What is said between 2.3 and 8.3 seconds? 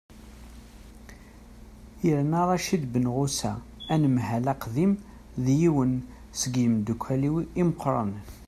racid benɣusa anemhal aqdim d yiwen seg yimeddukkal-iw imeqqranen